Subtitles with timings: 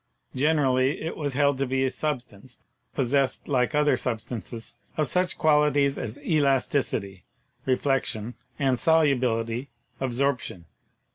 [0.35, 2.57] Generally it was held to be a substance,
[2.95, 7.23] possessed, like other substances, of such qualities as elasticity
[7.67, 9.69] (reflec tion) and solubility
[9.99, 10.65] (absorption).